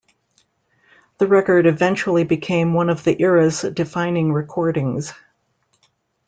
The 1.19 1.27
record 1.27 1.67
eventually 1.67 2.23
became 2.23 2.73
one 2.73 2.89
of 2.89 3.03
the 3.03 3.21
era's 3.21 3.61
defining 3.61 4.33
recordings. 4.33 5.13